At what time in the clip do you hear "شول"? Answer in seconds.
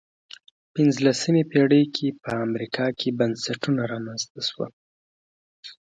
4.49-4.71